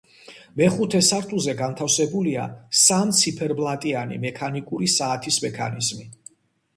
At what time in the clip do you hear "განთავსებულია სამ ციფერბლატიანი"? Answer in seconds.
1.59-4.17